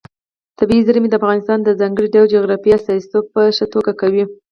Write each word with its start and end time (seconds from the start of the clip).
طبیعي 0.59 0.81
زیرمې 0.87 1.09
د 1.09 1.15
افغانستان 1.19 1.57
د 1.63 1.69
ځانګړي 1.79 2.07
ډول 2.13 2.27
جغرافیې 2.35 2.75
استازیتوب 2.77 3.25
په 3.33 3.41
ښه 3.57 3.65
توګه 3.73 3.91
کوي. 4.01 4.23